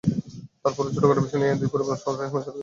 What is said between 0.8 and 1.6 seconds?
ছোটখাটো বিষয় নিয়ে